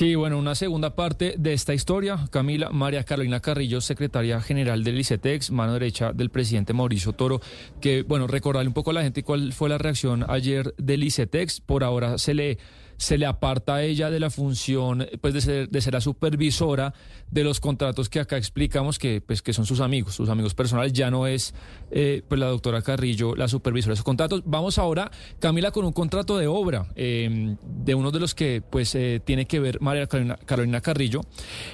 [0.00, 2.26] Sí, bueno, una segunda parte de esta historia.
[2.30, 7.42] Camila María Carolina Carrillo, secretaria general del ICETEX, mano derecha del presidente Mauricio Toro,
[7.82, 11.60] que, bueno, recordarle un poco a la gente cuál fue la reacción ayer del ICETEX.
[11.60, 12.56] Por ahora se le
[13.00, 16.92] se le aparta a ella de la función pues de ser, de ser la supervisora
[17.30, 20.92] de los contratos que acá explicamos que pues que son sus amigos, sus amigos personales,
[20.92, 21.54] ya no es
[21.90, 24.42] eh, pues la doctora Carrillo la supervisora de esos contratos.
[24.44, 28.94] Vamos ahora, Camila, con un contrato de obra em, de uno de los que pues
[28.94, 31.22] eh, tiene que ver María Carolina, Carrillo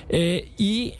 [0.08, 0.94] eh, y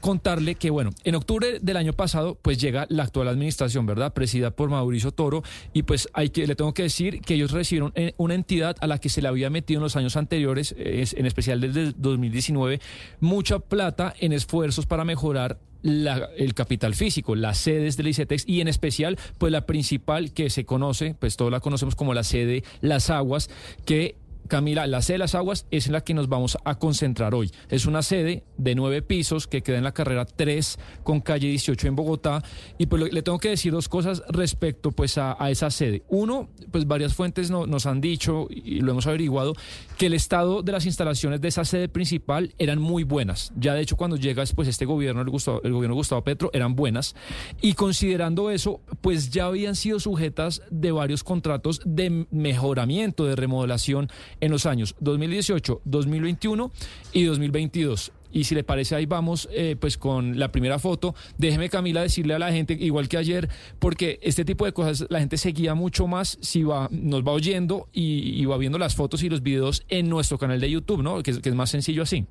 [0.00, 4.12] contarle que bueno, en octubre del año pasado pues llega la actual administración, ¿verdad?
[4.12, 5.42] Presidida por Mauricio Toro
[5.72, 8.98] y pues hay que le tengo que decir que ellos recibieron una entidad a la
[8.98, 12.80] que se le había metido en los años anteriores, en especial desde 2019,
[13.20, 18.68] mucha plata en esfuerzos para mejorar el capital físico, las sedes del ICETEX y en
[18.68, 23.10] especial, pues la principal que se conoce, pues todos la conocemos como la sede Las
[23.10, 23.50] Aguas,
[23.84, 24.16] que
[24.48, 27.50] Camila, la sede de las aguas es en la que nos vamos a concentrar hoy.
[27.68, 31.88] Es una sede de nueve pisos que queda en la carrera 3 con calle 18
[31.88, 32.42] en Bogotá.
[32.78, 36.02] Y pues le tengo que decir dos cosas respecto pues a, esa sede.
[36.08, 39.54] Uno, pues varias fuentes nos han dicho y lo hemos averiguado
[39.96, 43.52] que el estado de las instalaciones de esa sede principal eran muy buenas.
[43.56, 47.14] Ya de hecho cuando llega pues este gobierno, el, gobierno Gustavo Petro, eran buenas.
[47.60, 54.10] Y considerando eso, pues ya habían sido sujetas de varios contratos de mejoramiento, de remodelación
[54.42, 56.70] en los años 2018, 2021
[57.14, 58.12] y 2022.
[58.32, 61.14] Y si le parece, ahí vamos eh, pues con la primera foto.
[61.38, 63.48] Déjeme, Camila, decirle a la gente, igual que ayer,
[63.78, 67.88] porque este tipo de cosas la gente seguía mucho más si va, nos va oyendo
[67.92, 71.22] y, va viendo las fotos y los videos en nuestro canal de YouTube, ¿no?
[71.22, 72.26] que es más sencillo así.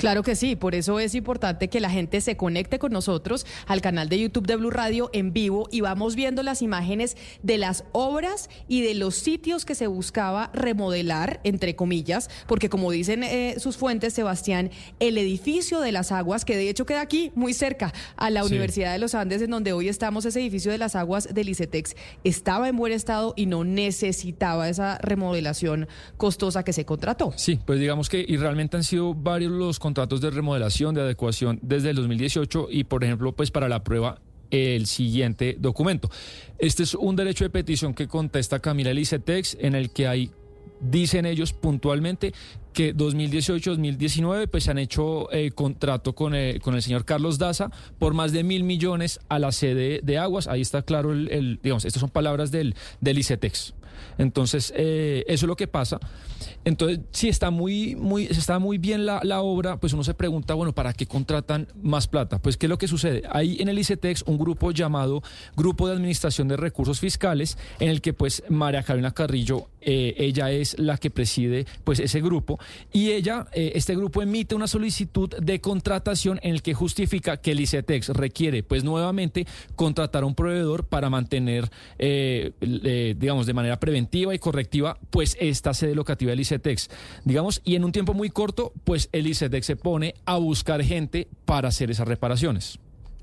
[0.00, 3.82] Claro que sí, por eso es importante que la gente se conecte con nosotros al
[3.82, 7.84] canal de YouTube de Blue Radio en vivo y vamos viendo las imágenes de las
[7.92, 13.56] obras y de los sitios que se buscaba remodelar, entre comillas, porque como dicen eh,
[13.58, 14.70] sus fuentes, Sebastián,
[15.00, 18.92] el edificio de las aguas, que de hecho queda aquí muy cerca a la Universidad
[18.92, 21.94] de los Andes, en donde hoy estamos, ese edificio de las aguas del ICETEX,
[22.24, 27.34] estaba en buen estado y no necesitaba esa remodelación costosa que se contrató.
[27.36, 31.58] Sí, pues digamos que y realmente han sido varios los contratos de remodelación, de adecuación
[31.62, 34.20] desde el 2018 y, por ejemplo, pues para la prueba
[34.50, 36.10] el siguiente documento.
[36.58, 40.30] Este es un derecho de petición que contesta Camila Licetex en el que hay
[40.80, 42.32] dicen ellos puntualmente
[42.72, 48.14] que 2018-2019 pues han hecho eh, contrato con, eh, con el señor Carlos Daza por
[48.14, 50.46] más de mil millones a la sede de aguas.
[50.46, 53.74] Ahí está claro el, digamos, estas son palabras del, del ICETEX.
[54.18, 55.98] Entonces, eh, eso es lo que pasa.
[56.64, 60.72] Entonces, si está muy, muy, está muy bien la, obra, pues uno se pregunta, bueno,
[60.72, 62.38] ¿para qué contratan más plata?
[62.38, 63.22] Pues, ¿qué es lo que sucede?
[63.30, 65.22] Hay en el ICETEX un grupo llamado
[65.56, 70.50] Grupo de Administración de Recursos Fiscales, en el que, pues, María Carolina Carrillo, eh, ella
[70.50, 72.58] es la que preside, pues, ese grupo,
[72.92, 77.52] y ella, eh, este grupo emite una solicitud de contratación en el que justifica que
[77.52, 79.46] el ICETEX requiere, pues, nuevamente
[79.76, 85.96] contratar a un proveedor para mantener, digamos, de manera preventiva y correctiva, pues, esta sede
[85.96, 86.90] locativa del ICETEX.
[87.24, 91.26] Digamos, y en un tiempo muy corto, pues el ICETEX se pone a buscar gente
[91.44, 92.78] para hacer esas reparaciones.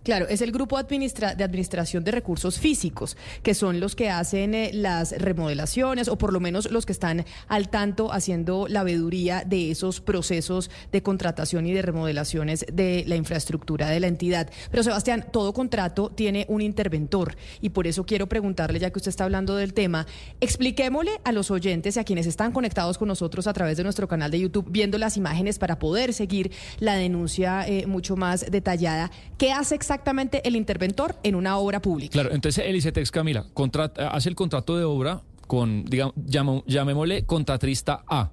[0.08, 4.72] Claro, es el grupo de administración de recursos físicos, que son los que hacen eh,
[4.74, 9.70] las remodelaciones o por lo menos los que están al tanto haciendo la veeduría de
[9.70, 14.50] esos procesos de contratación y de remodelaciones de la infraestructura de la entidad.
[14.72, 19.10] Pero Sebastián, todo contrato tiene un interventor y por eso quiero preguntarle, ya que usted
[19.10, 20.08] está hablando del tema,
[20.40, 24.08] expliquémosle a los oyentes y a quienes están conectados con nosotros a través de nuestro
[24.08, 29.12] canal de YouTube viendo las imágenes para poder seguir la denuncia eh, mucho más detallada.
[29.38, 29.97] ¿Qué hace exactamente?
[29.98, 32.12] Exactamente el interventor en una obra pública.
[32.12, 38.04] Claro, entonces el ICETEX, Camila, contrata, hace el contrato de obra con, digamos, llamémosle contratista
[38.08, 38.30] A,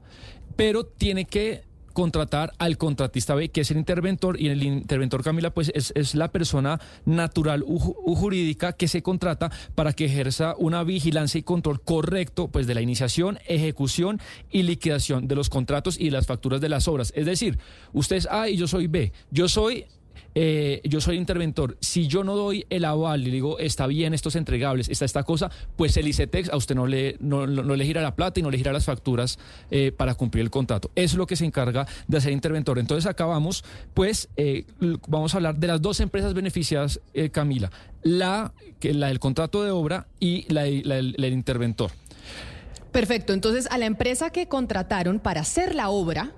[0.57, 1.63] pero tiene que
[1.95, 6.31] contratar al contratista B, que es el interventor, y el interventor, Camila, pues es, la
[6.33, 12.49] persona natural u, jurídica que se contrata para que ejerza una vigilancia y control correcto,
[12.49, 14.21] pues de la iniciación, ejecución
[14.51, 17.13] y liquidación de los contratos y las facturas de las obras.
[17.17, 17.59] Es decir,
[17.93, 19.13] usted es A y yo soy B.
[19.31, 19.87] Yo soy
[20.35, 24.37] eh, yo soy interventor, si yo no doy el aval y digo, está bien estos
[24.37, 28.15] entregables, está esta cosa, pues el ICETEX a usted no le, no, le gira la
[28.15, 29.39] plata y no le gira las facturas
[29.71, 30.91] eh, para cumplir el contrato.
[30.95, 32.79] Es lo que se encarga de hacer interventor.
[32.79, 33.65] Entonces acabamos,
[33.95, 34.65] pues eh,
[35.09, 37.01] vamos a hablar de las dos empresas beneficiadas,
[37.33, 37.71] Camila,
[38.03, 41.91] la, la del contrato de obra y la, la del interventor.
[42.95, 46.33] Perfecto, entonces a la empresa que contrataron para hacer la obra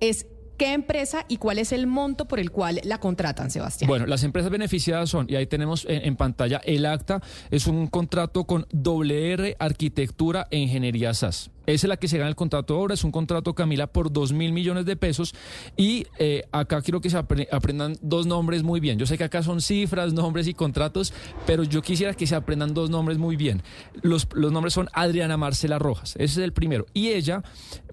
[0.00, 3.88] es ¿Qué empresa y cuál es el monto por el cual la contratan, Sebastián?
[3.88, 7.20] Bueno, las empresas beneficiadas son, y ahí tenemos en, pantalla el acta,
[7.50, 11.50] es un contrato con WR Arquitectura e Ingeniería SAS.
[11.66, 14.52] Es la que se gana el contrato ahora, es un contrato, Camila, por 2 mil
[14.52, 15.34] millones de pesos.
[15.76, 18.98] Y eh, acá quiero que se aprendan dos nombres muy bien.
[18.98, 21.12] Yo sé que acá son cifras, nombres y contratos,
[21.46, 23.62] pero yo quisiera que se aprendan dos nombres muy bien.
[24.02, 26.86] Los, los nombres son Adriana Marcela Rojas, ese es el primero.
[26.94, 27.42] Y ella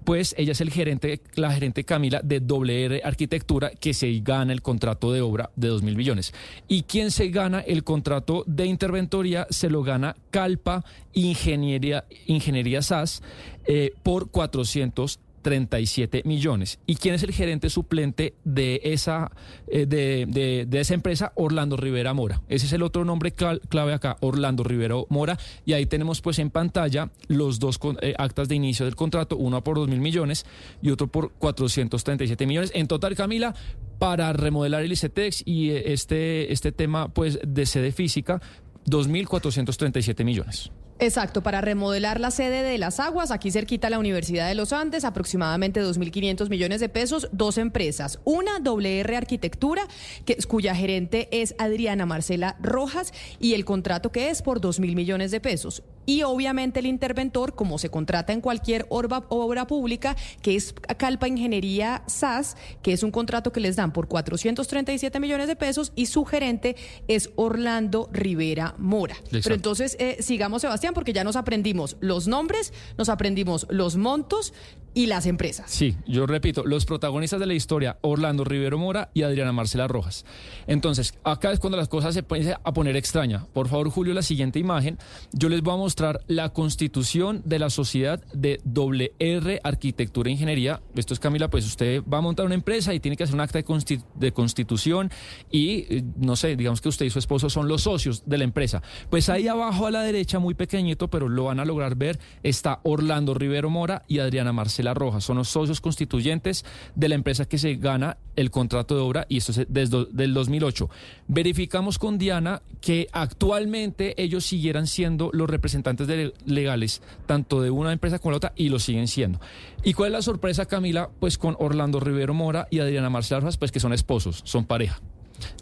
[0.04, 4.62] pues ella es el gerente, la gerente Camila de WR Arquitectura que se gana el
[4.62, 6.32] contrato de obra de 2 mil millones.
[6.68, 13.22] Y quien se gana el contrato de interventoría se lo gana Calpa Ingeniería, Ingeniería SAS
[13.66, 16.78] eh, por 400 37 millones.
[16.86, 19.30] ¿Y quién es el gerente suplente de esa,
[19.68, 21.32] eh, de, de, esa empresa?
[21.34, 22.42] Orlando Rivera Mora.
[22.48, 25.38] Ese es el otro nombre clave acá, Orlando Rivera Mora.
[25.64, 29.62] Y ahí tenemos pues en pantalla los dos eh, actas de inicio del contrato, uno
[29.64, 30.44] por 2 mil millones
[30.82, 32.72] y otro por 437 millones.
[32.74, 33.54] En total, Camila,
[33.98, 38.40] para remodelar el ICETEX y eh, este, este tema pues de sede física,
[38.86, 40.70] 2.437 millones.
[41.02, 45.06] Exacto, para remodelar la sede de las aguas, aquí cerquita la Universidad de los Andes,
[45.06, 48.20] aproximadamente 2.500 millones de pesos, dos empresas.
[48.24, 49.82] Una, WR Arquitectura,
[50.26, 55.30] que, cuya gerente es Adriana Marcela Rojas, y el contrato que es por 2.000 millones
[55.30, 55.82] de pesos.
[56.04, 61.28] Y obviamente el interventor, como se contrata en cualquier obra, obra pública, que es Calpa
[61.28, 66.06] Ingeniería SAS, que es un contrato que les dan por 437 millones de pesos, y
[66.06, 66.76] su gerente
[67.08, 69.16] es Orlando Rivera Mora.
[69.30, 74.52] Pero entonces, eh, sigamos, Sebastián porque ya nos aprendimos los nombres, nos aprendimos los montos
[74.92, 75.70] y las empresas.
[75.70, 80.24] Sí, yo repito, los protagonistas de la historia, Orlando Rivero Mora y Adriana Marcela Rojas.
[80.66, 83.46] Entonces, acá es cuando las cosas se pueden a poner extraña.
[83.52, 84.98] Por favor, Julio, la siguiente imagen.
[85.32, 90.80] Yo les voy a mostrar la constitución de la sociedad de WR Arquitectura e Ingeniería.
[90.96, 93.40] Esto es Camila, pues usted va a montar una empresa y tiene que hacer un
[93.40, 95.10] acta de, de constitución
[95.50, 98.44] y, eh, no sé, digamos que usted y su esposo son los socios de la
[98.44, 98.82] empresa.
[99.08, 100.79] Pues ahí abajo a la derecha, muy pequeño,
[101.10, 105.24] pero lo van a lograr ver, está Orlando Rivero Mora y Adriana Marcela Rojas.
[105.24, 109.38] Son los socios constituyentes de la empresa que se gana el contrato de obra y
[109.38, 110.88] esto es desde el 2008.
[111.28, 116.08] Verificamos con Diana que actualmente ellos siguieran siendo los representantes
[116.46, 119.40] legales tanto de una empresa como la otra y lo siguen siendo.
[119.82, 121.10] ¿Y cuál es la sorpresa, Camila?
[121.20, 125.00] Pues con Orlando Rivero Mora y Adriana Marcela Rojas, pues que son esposos, son pareja.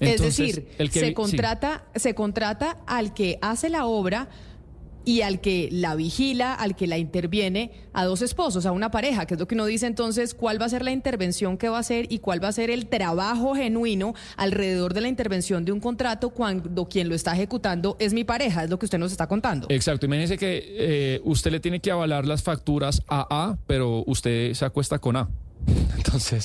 [0.01, 4.29] es decir, se contrata, se contrata al que hace la obra
[5.09, 9.25] y al que la vigila, al que la interviene, a dos esposos, a una pareja,
[9.25, 11.79] que es lo que uno dice entonces, cuál va a ser la intervención que va
[11.79, 15.73] a hacer y cuál va a ser el trabajo genuino alrededor de la intervención de
[15.73, 19.11] un contrato cuando quien lo está ejecutando es mi pareja, es lo que usted nos
[19.11, 19.67] está contando.
[19.71, 24.53] Exacto, imagínese que eh, usted le tiene que avalar las facturas a A, pero usted
[24.53, 25.31] se acuesta con A.
[25.97, 26.45] Entonces.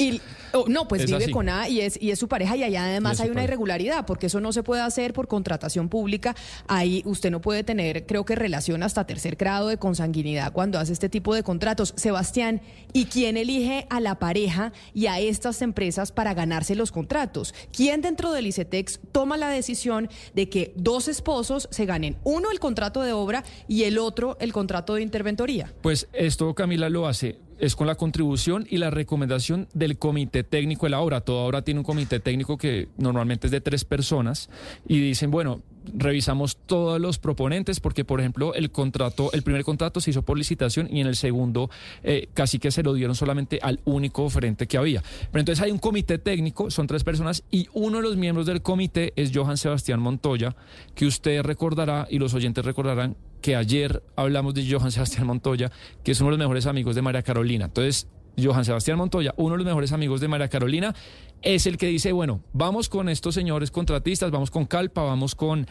[0.56, 3.20] Oh, no, pues vive con A y es, y es su pareja y allá además
[3.20, 6.36] hay una irregularidad porque eso no se puede hacer por contratación pública.
[6.68, 10.94] Ahí usted no puede tener, creo que relación hasta tercer grado de consanguinidad cuando hace
[10.94, 11.96] este tipo de contratos.
[11.98, 12.62] Sebastián,
[12.94, 17.56] ¿y quién elige a la pareja y a estas empresas para ganarse los contratos?
[17.76, 22.60] ¿Quién dentro del ICETEX toma la decisión de que dos esposos se ganen uno el
[22.60, 25.74] contrato de obra y el otro el contrato de interventoría?
[25.82, 30.86] Pues esto, Camila, lo hace es con la contribución y la recomendación del comité técnico
[30.86, 31.22] de la obra.
[31.22, 34.50] Toda obra tiene un comité técnico que normalmente es de tres personas
[34.86, 35.62] y dicen, bueno,
[35.94, 40.38] revisamos todos los proponentes porque, por ejemplo, el contrato, el primer contrato se hizo por
[40.38, 41.70] licitación y en el segundo
[42.04, 45.02] eh, casi que se lo dieron solamente al único oferente que había.
[45.32, 48.62] Pero entonces hay un comité técnico, son tres personas y uno de los miembros del
[48.62, 50.54] comité es Johan Sebastián Montoya,
[50.96, 55.70] que usted recordará y los oyentes recordarán que ayer hablamos de Johan Sebastián Montoya,
[56.02, 57.66] que es uno de los mejores amigos de María Carolina.
[57.66, 58.08] Entonces,
[58.42, 60.96] Johan Sebastián Montoya, uno de los mejores amigos de María Carolina,
[61.42, 65.68] es el que dice, bueno, vamos con estos señores contratistas, vamos con Calpa, vamos con,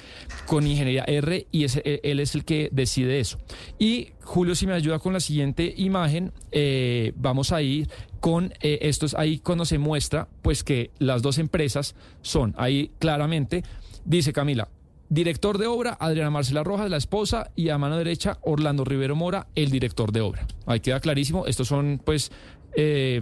[0.47, 3.39] con Ingeniería R, y e, él es el que decide eso.
[3.79, 7.89] Y Julio, si me ayuda con la siguiente imagen, eh, vamos a ir
[8.21, 13.65] con eh, estos, ahí cuando se muestra, pues que las dos empresas son, ahí claramente,
[14.05, 14.69] dice Camila,
[15.13, 19.47] Director de obra, Adriana Marcela Rojas, la esposa, y a mano derecha, Orlando Rivero Mora,
[19.55, 20.47] el director de obra.
[20.65, 21.45] Ahí queda clarísimo.
[21.45, 22.33] Estos son, pues,
[22.75, 23.21] eh,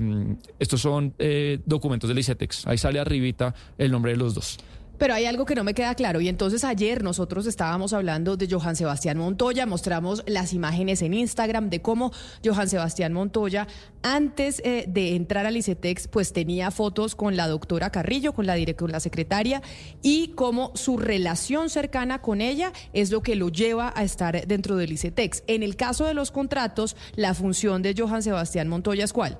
[0.60, 2.68] estos son eh, documentos del ICETEX.
[2.68, 4.58] Ahí sale arribita el nombre de los dos.
[5.00, 8.46] Pero hay algo que no me queda claro y entonces ayer nosotros estábamos hablando de
[8.46, 12.12] Johan Sebastián Montoya, mostramos las imágenes en Instagram de cómo
[12.44, 13.66] Johan Sebastián Montoya
[14.02, 18.56] antes eh, de entrar al ICETEX pues tenía fotos con la doctora Carrillo, con la,
[18.76, 19.62] con la secretaria
[20.02, 24.76] y cómo su relación cercana con ella es lo que lo lleva a estar dentro
[24.76, 25.44] del ICETEX.
[25.46, 29.38] En el caso de los contratos, la función de Johan Sebastián Montoya es cuál?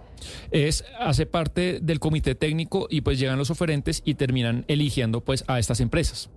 [0.50, 5.44] Es, hace parte del comité técnico y pues llegan los oferentes y terminan eligiendo pues
[5.46, 6.30] a estas empresas.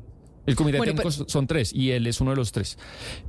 [0.46, 2.78] El comité técnico son tres y él es uno de los tres.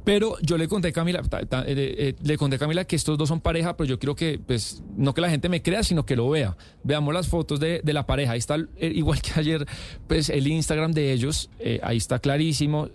[0.05, 3.29] Pero yo le conté a Camila, eh, eh, le conté a Camila que estos dos
[3.29, 6.17] son pareja, pero yo quiero que, pues, no que la gente me crea, sino que
[6.17, 6.57] lo vea.
[6.83, 8.33] Veamos las fotos de, la pareja.
[8.33, 9.65] Ahí está, eh, igual que ayer,
[10.09, 11.51] pues, el Instagram de ellos,
[11.83, 12.89] ahí está clarísimo.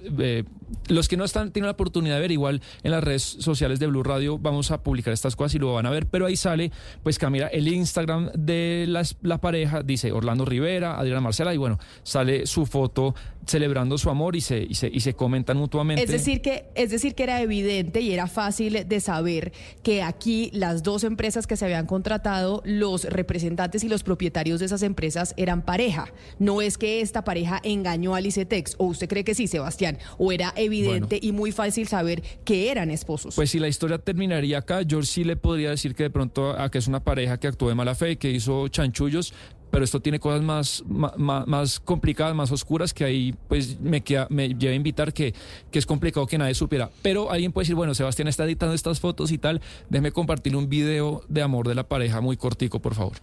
[0.88, 3.88] Los que no están, tienen la oportunidad de ver, igual en las redes sociales de
[3.88, 6.72] Blue Radio vamos a publicar estas cosas y lo van a ver, pero ahí sale,
[7.04, 8.86] pues, Camila, el Instagram de
[9.22, 14.36] la pareja, dice Orlando Rivera, Adriana Marcela, y bueno, sale su foto celebrando su amor
[14.36, 16.04] y se, y se, y se comentan mutuamente.
[16.04, 19.52] Es decir, que, es decir, que era evidente y era fácil de saber
[19.84, 24.68] que aquí las dos empresas que se habían contratado, los representantes y los propietarios de
[24.68, 26.14] esas empresas eran pareja.
[26.38, 30.32] No es que esta pareja engañó a Licetex, o usted cree que sí, Sebastián, o
[30.32, 33.36] era evidente y muy fácil saber que eran esposos.
[33.36, 36.70] Pues si la historia terminaría acá, yo sí le podría decir que de pronto a
[36.70, 39.34] que es una pareja que actuó de mala fe, que hizo chanchullos,
[39.72, 44.50] pero esto tiene cosas más, más, complicadas, más oscuras, que ahí pues me, queda, me
[44.50, 45.34] lleva a invitar que,
[45.72, 46.90] que es complicado que nadie supiera.
[47.02, 50.70] Pero alguien puede decir, bueno, Sebastián está editando estas fotos y tal, déjeme compartir un
[50.70, 53.18] video de amor de la pareja muy cortico, por favor.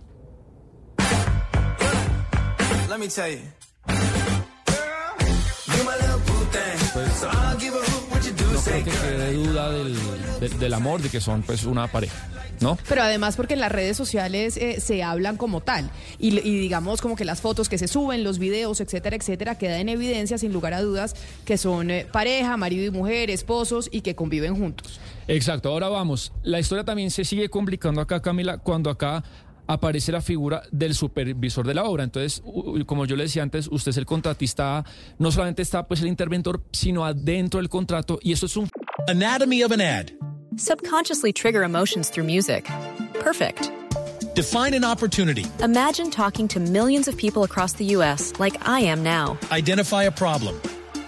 [8.52, 12.28] No creo que quede duda del, del amor, de que son pues una pareja.
[12.60, 12.78] ¿no?
[12.88, 17.16] Pero además porque en las redes sociales eh, se hablan como tal y, digamos como
[17.16, 20.74] que las fotos que se suben, los videos, etcétera, etcétera, queda en evidencia sin lugar
[20.74, 25.00] a dudas que son eh, pareja, marido y mujer, esposos y que conviven juntos.
[25.28, 26.32] Exacto, ahora vamos.
[26.44, 29.24] La historia también se sigue complicando acá, Camila, cuando acá
[29.66, 32.04] aparece la figura del supervisor de la obra.
[32.04, 32.42] Entonces,
[32.86, 34.84] como yo le decía antes, usted es el contratista,
[35.18, 38.68] no solamente está pues el interventor, sino adentro del contrato y eso es un
[39.08, 40.10] Anatomy of an ad.
[40.56, 42.68] Subconsciously trigger emotions through music.
[43.20, 43.70] Perfect.
[44.34, 45.46] Define an opportunity.
[45.62, 48.32] Imagine talking to millions of people across the U.S.
[48.38, 49.38] like I am now.
[49.50, 50.60] Identify a problem.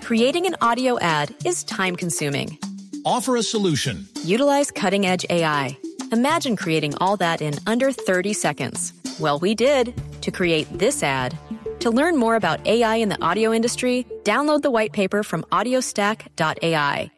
[0.03, 2.59] Creating an audio ad is time consuming.
[3.05, 4.07] Offer a solution.
[4.25, 5.77] Utilize cutting edge AI.
[6.13, 8.93] Imagine creating all that in under 30 seconds.
[9.21, 11.37] Well, we did to create this ad.
[11.81, 17.11] To learn more about AI in the audio industry, download the white paper from audiostack.ai.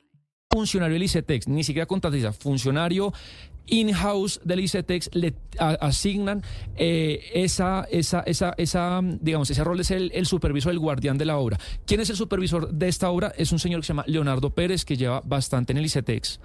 [0.52, 3.12] funcionario del ICETEX, ni siquiera contratista, funcionario
[3.67, 6.43] in-house del ICETEX le asignan
[6.76, 11.38] eh, esa, esa, esa, esa, digamos, ese rol es el, supervisor, el guardián de la
[11.38, 11.59] obra.
[11.87, 13.33] ¿Quién es el supervisor de esta obra?
[13.37, 16.40] Es un señor que se llama Leonardo Pérez, que lleva bastante en el ICETEX.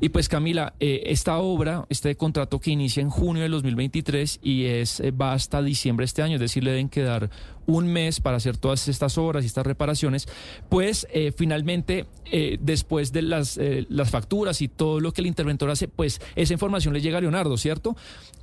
[0.00, 4.64] Y pues Camila, eh, esta obra, este contrato que inicia en junio del 2023 y
[4.64, 7.30] es, eh, va hasta diciembre de este año, es decir, le deben quedar
[7.68, 10.26] un mes para hacer todas estas obras y estas reparaciones,
[10.70, 15.26] pues eh, finalmente, eh, después de las, eh, las facturas y todo lo que el
[15.26, 17.94] interventor hace, pues esa información le llega a Leonardo, ¿cierto?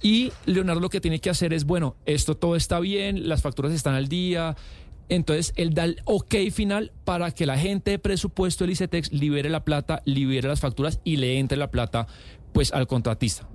[0.02, 3.74] Y Leonardo lo que tiene que hacer es, bueno, esto todo está bien, las facturas
[3.74, 4.56] están al día.
[5.10, 9.50] Entonces, él da el ok final para que la gente de presupuesto del ICETEX libere
[9.50, 12.08] la plata, libere las facturas y le entre la plata
[12.54, 13.48] pues al contratista.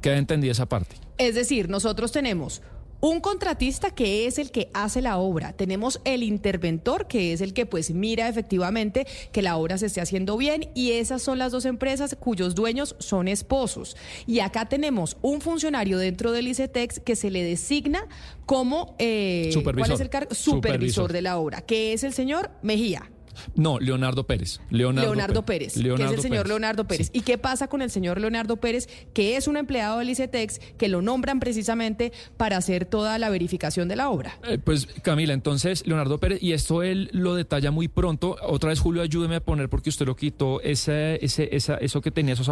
[0.00, 0.96] Queda entendida esa parte.
[1.18, 2.62] Es decir, nosotros tenemos
[3.00, 5.52] un contratista que es el que hace la obra.
[5.52, 10.00] Tenemos el interventor que es el que pues mira efectivamente que la obra se esté
[10.00, 13.96] haciendo bien y esas son las dos empresas cuyos dueños son esposos.
[14.26, 18.06] Y acá tenemos un funcionario dentro del ICETEX que se le designa
[18.46, 20.34] como eh, ¿cuál es el cargo?
[20.34, 23.10] Supervisor de la obra, que es el señor Mejía.
[23.54, 24.60] No, Leonardo Pérez.
[24.70, 27.10] Leonardo, Pérez, que es el señor Leonardo Pérez.
[27.12, 30.88] ¿Y qué pasa con el señor Leonardo Pérez, que es un empleado del ICETEX, que
[30.88, 34.38] lo nombran precisamente para hacer toda la verificación de la obra?
[34.44, 38.36] Eh, pues Camila, entonces Leonardo Pérez, y esto él lo detalla muy pronto.
[38.42, 42.10] Otra vez, Julio, ayúdeme a poner porque usted lo quitó, ese, ese, esa, eso que
[42.10, 42.48] tenía, esos,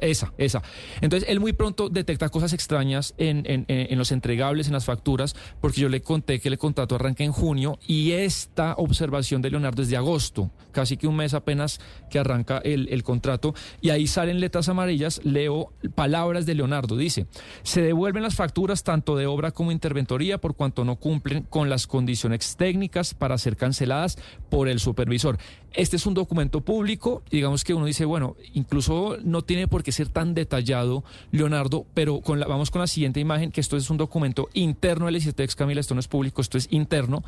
[0.00, 0.62] esa, esa.
[1.00, 5.34] Entonces, él muy pronto detecta cosas extrañas en, en, en los entregables, en las facturas,
[5.60, 9.82] porque yo le conté que el contrato arranca en junio y esta observación de Leonardo
[9.88, 14.40] de agosto, casi que un mes apenas que arranca el, el contrato, y ahí salen
[14.40, 17.26] letras amarillas, leo palabras de Leonardo, dice,
[17.62, 21.86] se devuelven las facturas tanto de obra como interventoría por cuanto no cumplen con las
[21.86, 24.18] condiciones técnicas para ser canceladas
[24.50, 25.38] por el supervisor.
[25.76, 29.92] Este es un documento público, digamos que uno dice, bueno, incluso no tiene por qué
[29.92, 33.90] ser tan detallado, Leonardo, pero con la, vamos con la siguiente imagen, que esto es
[33.90, 37.22] un documento interno del ICETEX, Camila, esto no es público, esto es interno.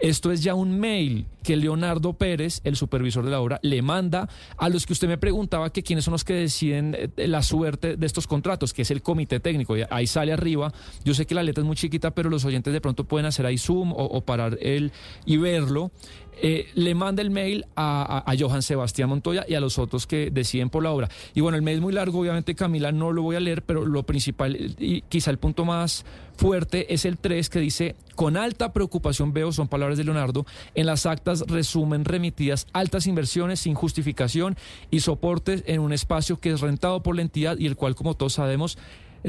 [0.00, 4.28] Esto es ya un mail que Leonardo Pérez, el supervisor de la obra, le manda
[4.56, 7.96] a los que usted me preguntaba que quiénes son los que deciden eh, la suerte
[7.96, 9.76] de estos contratos, que es el comité técnico.
[9.90, 10.72] Ahí sale arriba.
[11.04, 13.46] Yo sé que la letra es muy chiquita, pero los oyentes de pronto pueden hacer
[13.46, 14.90] ahí zoom o, o parar el
[15.24, 15.92] y verlo.
[16.40, 20.30] Eh, le manda el mail a, a, Johan Sebastián Montoya y a los otros que
[20.30, 21.08] deciden por la obra.
[21.34, 23.84] Y bueno, el mail es muy largo, obviamente Camila no lo voy a leer, pero
[23.84, 26.04] lo principal y quizá el punto más
[26.36, 30.86] fuerte es el 3 que dice, con alta preocupación veo, son palabras de Leonardo, en
[30.86, 34.56] las actas resumen remitidas altas inversiones sin justificación
[34.90, 38.14] y soportes en un espacio que es rentado por la entidad y el cual, como
[38.14, 38.78] todos sabemos,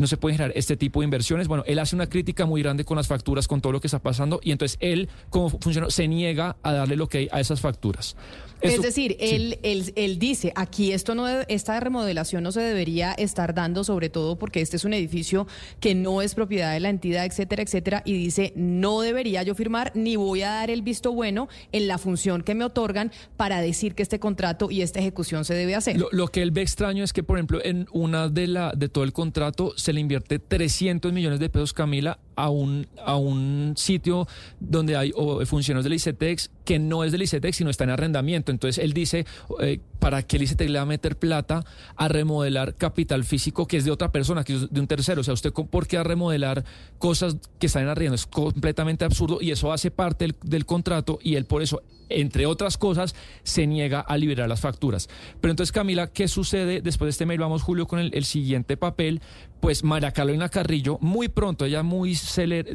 [0.02, 1.48] no se puede generar este tipo de inversiones.
[1.48, 4.00] Bueno, él hace una crítica muy grande con las facturas, con todo lo que está
[4.00, 7.62] pasando, y entonces él, como funcionario, se niega a darle lo que hay a esas
[7.62, 8.16] facturas.
[8.64, 13.54] Es decir, él, él, él, dice, aquí esto no esta remodelación no se debería estar
[13.54, 15.48] dando, sobre todo porque este es un edificio
[15.80, 19.92] que no es propiedad de la entidad, etcétera, etcétera, y dice, no debería yo firmar
[19.96, 23.96] ni voy a dar el visto bueno en la función que me otorgan para decir
[23.96, 26.00] que este contrato y esta ejecución se debe hacer.
[26.00, 28.90] Lo, lo que él ve extraño es que, por ejemplo, en una de la de
[28.90, 33.74] todo el contrato se le invierte 300 millones de pesos, Camila, a un, a un
[33.78, 34.28] sitio
[34.60, 35.12] donde hay
[35.46, 38.52] funcionarios del ICETEX que no es del ICETEX, sino está en arrendamiento.
[38.52, 39.26] Entonces él dice,
[39.60, 41.64] eh, ¿para qué el ICETEX le va a meter plata
[41.96, 45.22] a remodelar capital físico que es de otra persona, que es de un tercero?
[45.22, 46.66] O sea, ¿usted por qué a remodelar
[46.98, 48.16] cosas que están en arriendo?
[48.16, 52.78] Es completamente absurdo y eso hace parte del, contrato y él por eso, entre otras
[52.78, 55.08] cosas, se niega a liberar las facturas.
[55.40, 57.40] Pero entonces, Camila, ¿qué sucede después de este mail?
[57.40, 59.22] Vamos, Julio, con el, siguiente papel.
[59.62, 62.18] Pues María Carolina Carrillo, muy pronto, ella muy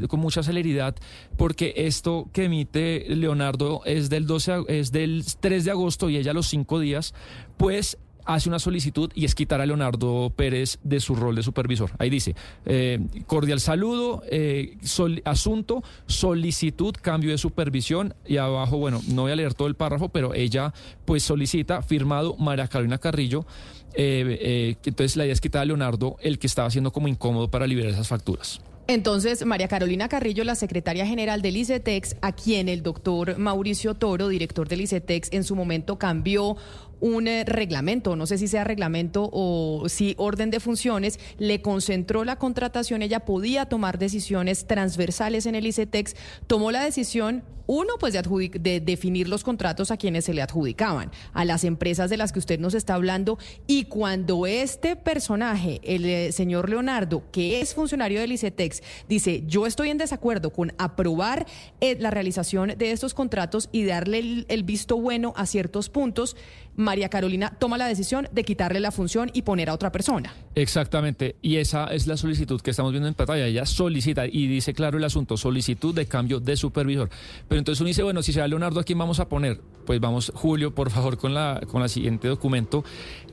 [0.09, 0.97] con mucha celeridad,
[1.37, 6.33] porque esto que emite Leonardo es del 12, es del 3 de agosto y ella
[6.33, 7.13] los cinco días,
[7.57, 7.99] pues
[8.29, 11.91] hace una solicitud y es quitar a Leonardo Pérez de su rol de supervisor.
[11.99, 14.77] Ahí dice, eh, cordial saludo, eh,
[15.25, 20.11] asunto, solicitud, cambio de supervisión y abajo, bueno, no voy a leer todo el párrafo,
[20.11, 20.75] pero ella
[21.07, 23.47] pues solicita, firmado María Carolina Carrillo,
[23.95, 27.67] eh, entonces la idea es quitar a Leonardo el que estaba haciendo como incómodo para
[27.67, 28.61] liberar esas facturas.
[28.89, 34.29] Entonces, María Carolina Carrillo, la secretaria general del ICETEX, a quien el doctor Mauricio Toro,
[34.29, 36.57] director del ICETEX, en su momento cambió
[37.01, 42.25] un eh, reglamento, no sé si sea reglamento o si orden de funciones, le concentró
[42.25, 48.15] la contratación, ella podía tomar decisiones transversales en el ICETEX, tomó la decisión, uno, pues
[48.15, 48.23] de,
[48.61, 52.39] de, definir los contratos a quienes se le adjudicaban, a las empresas de las que
[52.39, 58.21] usted nos está hablando, y cuando este personaje, el eh, señor Leonardo, que es funcionario
[58.21, 61.47] del ICETEX, dice, yo estoy en desacuerdo con aprobar
[61.81, 66.37] eh, la realización de estos contratos y darle el visto bueno a ciertos puntos,
[66.79, 70.33] María Carolina toma la decisión de quitarle la función y poner a otra persona.
[70.55, 73.47] Exactamente, y esa es la solicitud que estamos viendo en pantalla.
[73.47, 77.11] Ella solicita y dice claro el asunto, solicitud de cambio de supervisor.
[77.59, 79.61] Entonces uno dice, bueno, si se va Leonardo, ¿a quién vamos a poner?
[79.87, 82.85] Pues vamos, Julio, por favor, con la, con la siguiente documento.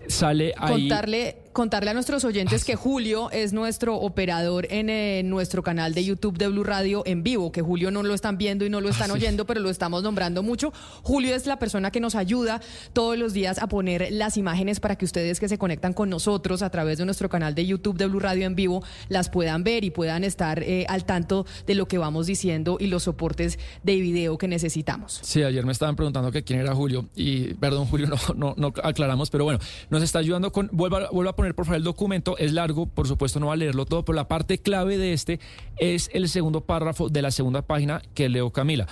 [0.07, 0.87] Sale ahí...
[0.87, 6.03] Contarle contarle a nuestros oyentes que Julio es nuestro operador en eh, nuestro canal de
[6.03, 8.89] YouTube de Blue Radio en vivo, que Julio no lo están viendo y no lo
[8.89, 10.73] están oyendo, pero lo estamos nombrando mucho.
[11.01, 12.59] Julio es la persona que nos ayuda
[12.91, 16.61] todos los días a poner las imágenes para que ustedes que se conectan con nosotros
[16.61, 19.85] a través de nuestro canal de YouTube de Blue Radio en vivo las puedan ver
[19.85, 23.95] y puedan estar eh, al tanto de lo que vamos diciendo y los soportes de
[23.95, 25.21] video que necesitamos.
[25.23, 28.73] Sí, ayer me estaban preguntando que quién era Julio y perdón Julio, no, no, no
[28.83, 32.37] aclaramos, pero bueno, nos está ayudando con, vuelva, vuelva a poner por favor el documento,
[32.37, 35.39] es largo, por supuesto no va a leerlo todo, pero la parte clave de este
[35.77, 38.87] es el segundo párrafo de la segunda página que leo Camila.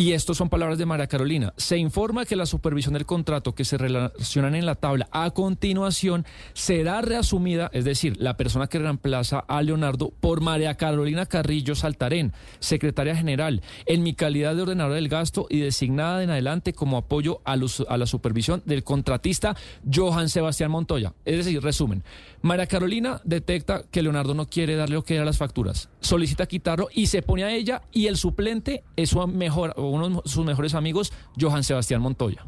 [0.00, 1.52] Y estos son palabras de María Carolina.
[1.56, 6.24] Se informa que la supervisión del contrato que se relacionan en la tabla a continuación
[6.52, 12.32] será reasumida, es decir, la persona que reemplaza a Leonardo por María Carolina Carrillo Saltarén,
[12.60, 17.40] secretaria general, en mi calidad de ordenadora del gasto y designada en adelante como apoyo
[17.44, 19.56] a, la supervisión del contratista
[19.92, 21.12] Johan Sebastián Montoya.
[21.24, 22.04] Es decir, resumen,
[22.40, 26.88] María Carolina detecta que Leonardo no quiere darle lo que a las facturas, solicita quitarlo
[26.92, 30.74] y se pone a ella y el suplente es su mejor uno de sus mejores
[30.74, 32.44] amigos, Johan Sebastián Montoya.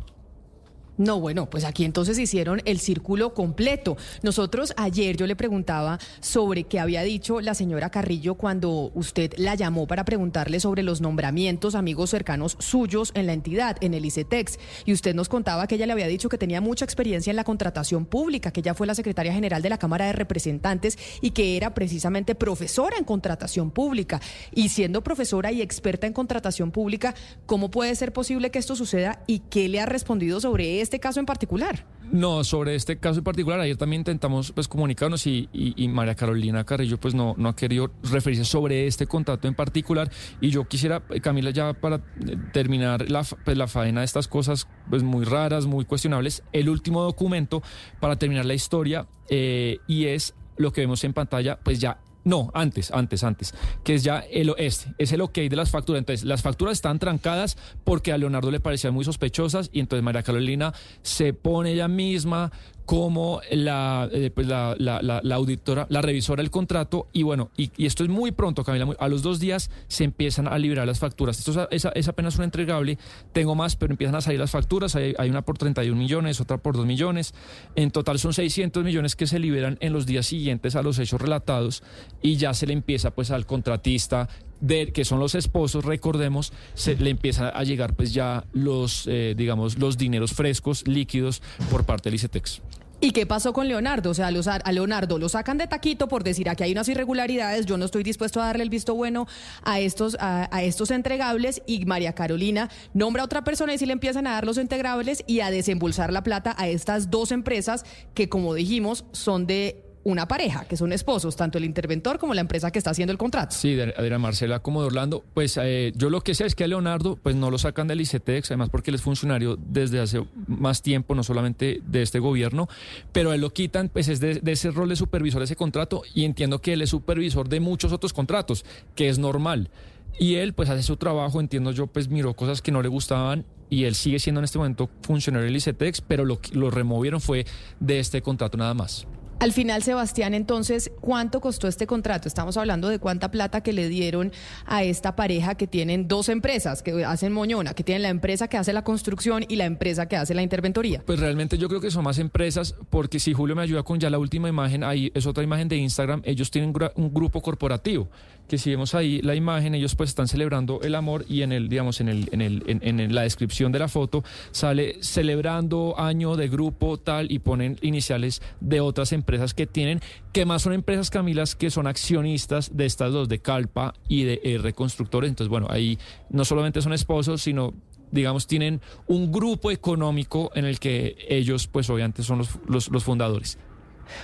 [1.00, 3.96] No, bueno, pues aquí entonces hicieron el círculo completo.
[4.22, 9.54] Nosotros ayer yo le preguntaba sobre qué había dicho la señora Carrillo cuando usted la
[9.54, 14.58] llamó para preguntarle sobre los nombramientos amigos cercanos suyos en la entidad, en el ICETEX.
[14.84, 17.44] Y usted nos contaba que ella le había dicho que tenía mucha experiencia en la
[17.44, 21.56] contratación pública, que ella fue la secretaria general de la Cámara de Representantes y que
[21.56, 24.20] era precisamente profesora en contratación pública.
[24.54, 27.14] Y siendo profesora y experta en contratación pública,
[27.46, 31.20] ¿cómo puede ser posible que esto suceda y qué le ha respondido sobre este caso
[31.20, 31.86] en particular?
[32.10, 35.48] No, sobre este caso en particular, ayer también intentamos pues comunicarnos y,
[35.88, 40.50] María Carolina Carrillo pues no, no ha querido referirse sobre este contrato en particular y
[40.50, 45.04] yo quisiera, Camila, ya para eh, terminar la, pues, la faena de estas cosas pues
[45.04, 47.62] muy raras, muy cuestionables, el último documento
[48.00, 52.50] para terminar la historia eh, y es lo que vemos en pantalla, pues ya no,
[52.54, 53.54] antes, antes, antes,
[53.84, 56.00] que es ya el este, es el ok de las facturas.
[56.00, 60.22] Entonces, las facturas están trancadas porque a Leonardo le parecían muy sospechosas y entonces María
[60.22, 62.52] Carolina se pone ella misma
[62.90, 68.02] como la, eh, pues la, la, auditora, la revisora del contrato y bueno, y, esto
[68.02, 71.38] es muy pronto, Camila, a los dos días se empiezan a liberar las facturas.
[71.38, 72.98] Esto es, es, apenas un entregable,
[73.32, 76.58] tengo más, pero empiezan a salir las facturas, hay, hay, una por 31 millones, otra
[76.58, 77.32] por 2 millones,
[77.76, 81.20] en total son 600 millones que se liberan en los días siguientes a los hechos
[81.20, 81.84] relatados
[82.22, 84.28] y ya se le empieza pues al contratista
[84.60, 89.34] de, que son los esposos, recordemos, se le empiezan a llegar pues ya los, eh,
[89.36, 92.60] digamos, los dineros frescos, líquidos por parte del ICETEX.
[93.02, 94.10] ¿Y qué pasó con Leonardo?
[94.10, 97.78] O sea, a Leonardo lo sacan de taquito por decir aquí hay unas irregularidades, yo
[97.78, 99.26] no estoy dispuesto a darle el visto bueno
[99.62, 103.86] a estos, a, a estos entregables y María Carolina nombra a otra persona y si
[103.86, 107.86] le empiezan a dar los entregables y a desembolsar la plata a estas dos empresas
[108.12, 112.40] que como dijimos son de una pareja, que son esposos, tanto el interventor como la
[112.40, 113.54] empresa que está haciendo el contrato.
[113.54, 115.22] Sí, Adriana Marcela como de Orlando.
[115.34, 118.00] Pues eh, yo lo que sé es que a Leonardo pues no lo sacan del
[118.00, 122.68] ICETEX, además porque él es funcionario desde hace más tiempo, no solamente de este gobierno,
[123.12, 126.24] pero él lo quitan pues es de, ese rol de supervisor de ese contrato y
[126.24, 129.70] entiendo que él es supervisor de muchos otros contratos, que es normal.
[130.18, 133.44] Y él pues hace su trabajo, entiendo yo, pues miró cosas que no le gustaban
[133.68, 137.46] y él sigue siendo en este momento funcionario del ICETEX, pero lo, lo removieron fue
[137.78, 139.06] de este contrato nada más.
[139.40, 142.28] Al final, Sebastián, entonces, ¿cuánto costó este contrato?
[142.28, 144.32] Estamos hablando de cuánta plata que le dieron
[144.66, 148.58] a esta pareja que tienen dos empresas que hacen moñona, que tienen la empresa que
[148.58, 151.02] hace la construcción y la empresa que hace la interventoría.
[151.06, 154.10] Pues realmente yo creo que son más empresas, porque si Julio me ayuda con ya
[154.10, 158.10] la última imagen, ahí es otra imagen de Instagram, ellos tienen un grupo corporativo,
[158.50, 161.68] que si vemos ahí la imagen, ellos pues están celebrando el amor y en el,
[161.68, 166.48] digamos, en el, en el, en la descripción de la foto sale celebrando año de
[166.48, 170.00] grupo tal y ponen iniciales de otras empresas que tienen,
[170.32, 174.40] que más son empresas, Camilas, que son accionistas de estas dos, de Calpa y de
[174.42, 175.28] eh, Reconstructores.
[175.28, 175.96] Entonces, bueno, ahí
[176.28, 177.72] no solamente son esposos, sino
[178.10, 183.58] digamos, tienen un grupo económico en el que ellos, pues obviamente, son los, los fundadores.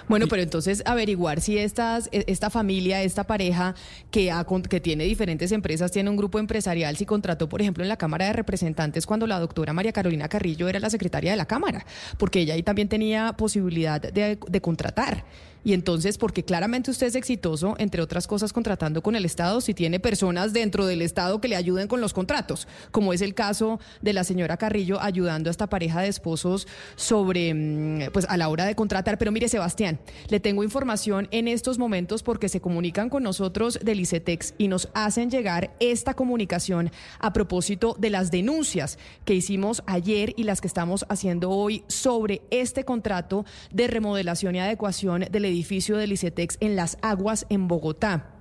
[0.09, 3.75] Bueno, pero entonces averiguar si estas, e, esta familia, esta pareja
[4.11, 4.33] que,
[4.69, 8.27] que tiene diferentes empresas, tiene un grupo empresarial, si contrató, por ejemplo, en la Cámara
[8.27, 11.85] de Representantes cuando la doctora María Carolina Carrillo era la secretaria de la Cámara,
[12.19, 15.25] porque ella ahí también tenía posibilidad de, de contratar.
[15.67, 19.75] Y entonces, porque claramente usted es exitoso, entre otras cosas, contratando con el Estado, si
[19.75, 23.81] tiene personas dentro del Estado que le ayuden con los contratos, como es el caso
[24.01, 28.49] de la señora Carrillo ayudando a esta pareja de esposos sobre, mm, pues a la
[28.49, 29.19] hora de contratar.
[29.19, 29.99] Pero mire, Sebastián,
[30.29, 34.89] le tengo información en estos momentos porque se comunican con nosotros del ICETEX y nos
[34.95, 40.69] hacen llegar esta comunicación a propósito de las denuncias que hicimos ayer y las que
[40.69, 46.59] estamos haciendo hoy sobre este contrato de remodelación y adecuación del edificio edificio del ICETEX
[46.61, 48.36] en Las Aguas, en Bogotá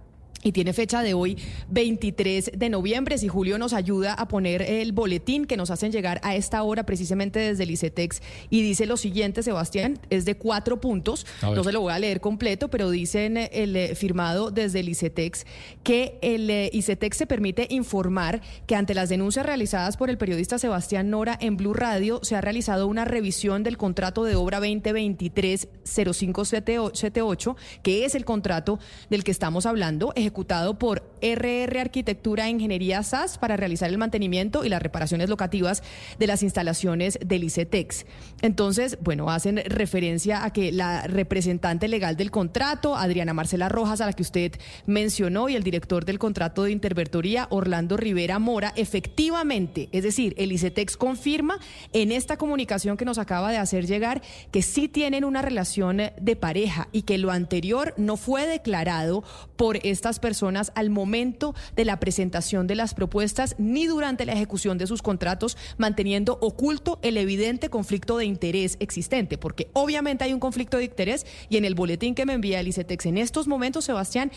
[0.45, 3.17] y tiene fecha de hoy 23 de noviembre.
[3.17, 6.85] Si Julio nos ayuda a poner el boletín que nos hacen llegar a esta hora
[6.85, 11.71] precisamente desde el ICETEX y dice lo siguiente, Sebastián, es de cuatro puntos, no se
[11.71, 15.47] lo voy a leer completo, pero dicen el eh, firmado desde el ICETEX
[15.81, 20.59] que el eh, ICETEX se permite informar que ante las denuncias realizadas por el periodista
[20.59, 27.55] Sebastián Nora en Blue Radio se ha realizado una revisión del contrato de obra 2023-0578,
[27.81, 28.77] que es el contrato
[29.09, 30.34] del que estamos hablando, ejecutado
[30.77, 35.81] por RR Arquitectura e Ingeniería SAS para realizar el mantenimiento y las reparaciones locativas
[36.19, 38.05] de las instalaciones del ICETEX.
[38.41, 44.05] Entonces, bueno, hacen referencia a que la representante legal del contrato, Adriana Marcela Rojas, a
[44.05, 44.51] la que usted
[44.85, 50.51] mencionó, y el director del contrato de interventoría, Orlando Rivera Mora, efectivamente, es decir, el
[50.51, 51.59] ICETEX confirma
[51.93, 54.21] en esta comunicación que nos acaba de hacer llegar
[54.51, 59.23] que sí tienen una relación de pareja y que lo anterior no fue declarado
[59.55, 64.33] por estas personas personas al momento de la presentación de las propuestas ni durante la
[64.33, 70.33] ejecución de sus contratos, manteniendo oculto el evidente conflicto de interés existente, porque obviamente hay
[70.33, 73.47] un conflicto de interés y en el boletín que me envía el ICETEX en estos
[73.47, 74.31] momentos, Sebastián,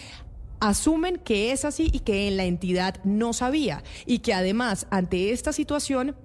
[0.61, 5.31] asumen que es así y que en la entidad no sabía y que además ante
[5.31, 6.17] esta situación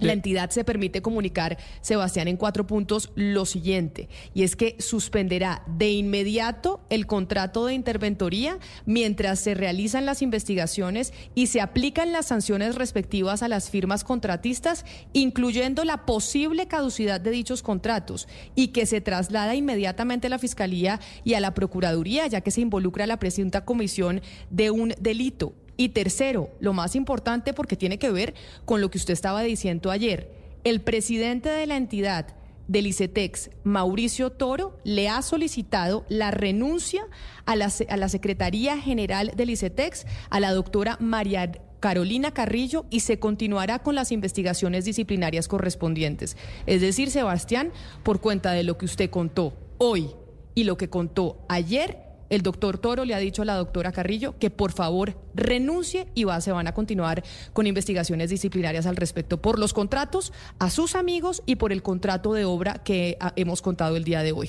[0.00, 5.62] la entidad se permite comunicar, Sebastián, en cuatro puntos lo siguiente, y es que suspenderá
[5.66, 12.26] de inmediato el contrato de interventoría mientras se realizan las investigaciones y se aplican las
[12.26, 18.86] sanciones respectivas a las firmas contratistas, incluyendo la posible caducidad de dichos contratos, y que
[18.86, 23.18] se traslada inmediatamente a la Fiscalía y a la Procuraduría, ya que se involucra la
[23.18, 25.54] presunta comisión de un delito.
[25.80, 28.34] Y tercero, lo más importante porque tiene que ver
[28.66, 30.30] con lo que usted estaba diciendo ayer,
[30.62, 32.36] el presidente de la entidad
[32.68, 37.06] del ICETEX, Mauricio Toro, le ha solicitado la renuncia
[37.46, 43.00] a la, a la Secretaría General del ICETEX, a la doctora María Carolina Carrillo y
[43.00, 46.36] se continuará con las investigaciones disciplinarias correspondientes.
[46.66, 50.10] Es decir, Sebastián, por cuenta de lo que usted contó hoy
[50.54, 54.38] y lo que contó ayer, el doctor Toro le ha dicho a la doctora Carrillo
[54.38, 59.42] que por favor renuncie y va, se van a continuar con investigaciones disciplinarias al respecto
[59.42, 63.60] por los contratos a sus amigos y por el contrato de obra que ah, hemos
[63.60, 64.48] contado el día de hoy.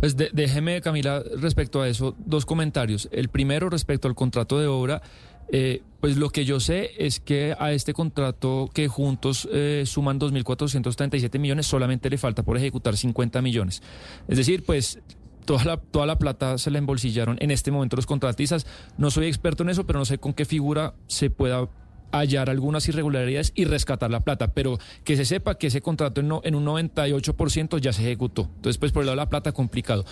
[0.00, 3.08] Pues déjeme, Camila, respecto a eso, dos comentarios.
[3.12, 5.00] El primero, respecto al contrato de obra,
[5.50, 10.20] eh, pues lo que yo sé es que a este contrato que juntos eh, suman
[10.20, 13.82] 2.437 millones, solamente le falta por ejecutar 50 millones.
[14.28, 14.98] Es decir, pues
[15.46, 18.66] toda la, toda la plata se la embolsillaron en este momento los contratistas.
[18.98, 21.68] No soy experto en eso, pero no sé con qué figura se pueda
[22.12, 26.30] hallar algunas irregularidades y rescatar la plata, pero que se sepa que ese contrato en,
[26.44, 28.50] en un 98% ya se ejecutó.
[28.56, 30.04] Entonces, pues por el lado de la plata, complicado.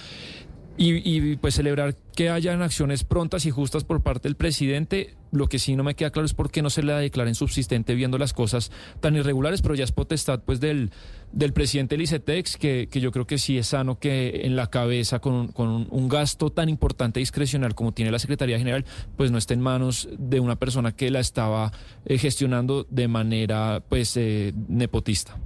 [0.76, 5.14] Y, pues celebrar que hayan acciones prontas y justas por parte del presidente.
[5.30, 7.94] Lo que sí no me queda claro es por qué no se le declaren subsistente
[7.94, 10.90] viendo las cosas tan irregulares, pero ya es potestad pues del,
[11.32, 15.18] del presidente Licetex, que, que yo creo que sí es sano que en la cabeza
[15.20, 18.84] con, con un, gasto tan importante discrecional como tiene la Secretaría General,
[19.16, 21.72] pues no esté en manos de una persona que la estaba
[22.04, 25.36] eh, gestionando de manera pues eh, nepotista.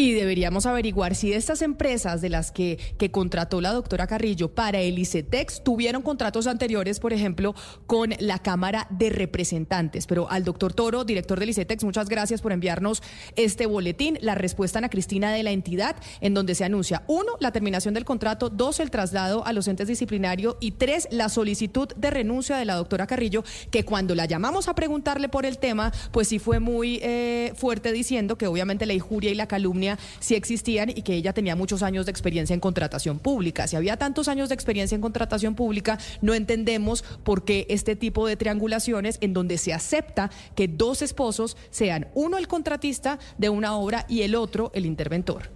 [0.00, 4.78] Y deberíamos averiguar si estas empresas de las que, que contrató la doctora Carrillo para
[4.78, 7.56] el ICETEX tuvieron contratos anteriores, por ejemplo,
[7.88, 10.06] con la Cámara de Representantes.
[10.06, 13.02] Pero al doctor Toro, director del ICETEX, muchas gracias por enviarnos
[13.34, 17.50] este boletín, la respuesta a Cristina de la entidad, en donde se anuncia, uno, la
[17.50, 22.10] terminación del contrato, dos, el traslado a los entes disciplinarios y tres, la solicitud de
[22.10, 26.28] renuncia de la doctora Carrillo, que cuando la llamamos a preguntarle por el tema, pues
[26.28, 29.87] sí fue muy eh, fuerte diciendo que obviamente la injuria y la calumnia
[30.18, 33.66] si existían y que ella tenía muchos años de experiencia en contratación pública.
[33.66, 38.26] Si había tantos años de experiencia en contratación pública, no entendemos por qué este tipo
[38.26, 43.76] de triangulaciones en donde se acepta que dos esposos sean uno el contratista de una
[43.76, 45.50] obra y el otro el interventor.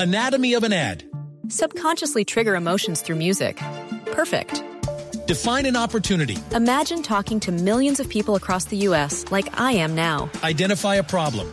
[0.00, 1.02] Anatomy of an ad.
[1.48, 3.58] Subconsciously trigger emotions through music.
[4.12, 4.62] Perfect.
[5.26, 6.38] Define an opportunity.
[6.54, 9.24] Imagine talking to millions of people across the U.S.
[9.30, 10.30] like I am now.
[10.42, 11.52] Identify a problem.